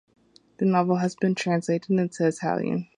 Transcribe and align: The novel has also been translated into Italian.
The 0.57 0.65
novel 0.65 0.95
has 0.95 1.11
also 1.13 1.19
been 1.27 1.35
translated 1.35 1.91
into 1.91 2.25
Italian. 2.27 2.87